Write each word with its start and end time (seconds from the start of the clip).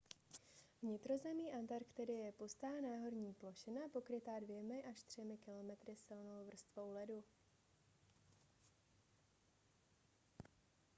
vnitrozemí 0.83 1.53
antarktidy 1.53 2.13
je 2.13 2.31
pustá 2.31 2.81
náhorní 2.81 3.33
plošina 3.33 3.81
pokrytá 3.93 4.39
2-3 4.39 5.37
km 5.37 5.91
silnou 5.95 6.45
vrstvou 6.45 6.93
ledu 6.93 7.23